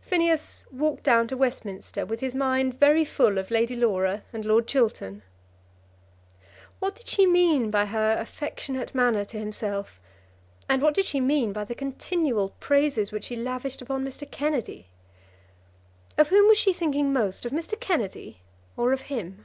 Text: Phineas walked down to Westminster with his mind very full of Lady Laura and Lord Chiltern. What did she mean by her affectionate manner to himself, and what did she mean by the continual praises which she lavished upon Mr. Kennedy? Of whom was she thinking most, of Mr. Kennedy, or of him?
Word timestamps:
Phineas 0.00 0.64
walked 0.72 1.02
down 1.02 1.28
to 1.28 1.36
Westminster 1.36 2.06
with 2.06 2.20
his 2.20 2.34
mind 2.34 2.80
very 2.80 3.04
full 3.04 3.36
of 3.36 3.50
Lady 3.50 3.76
Laura 3.76 4.22
and 4.32 4.46
Lord 4.46 4.66
Chiltern. 4.66 5.20
What 6.78 6.94
did 6.94 7.06
she 7.06 7.26
mean 7.26 7.70
by 7.70 7.84
her 7.84 8.16
affectionate 8.18 8.94
manner 8.94 9.26
to 9.26 9.38
himself, 9.38 10.00
and 10.70 10.80
what 10.80 10.94
did 10.94 11.04
she 11.04 11.20
mean 11.20 11.52
by 11.52 11.64
the 11.64 11.74
continual 11.74 12.54
praises 12.60 13.12
which 13.12 13.24
she 13.24 13.36
lavished 13.36 13.82
upon 13.82 14.06
Mr. 14.06 14.24
Kennedy? 14.30 14.86
Of 16.16 16.28
whom 16.30 16.48
was 16.48 16.56
she 16.56 16.72
thinking 16.72 17.12
most, 17.12 17.44
of 17.44 17.52
Mr. 17.52 17.78
Kennedy, 17.78 18.40
or 18.74 18.94
of 18.94 19.02
him? 19.12 19.44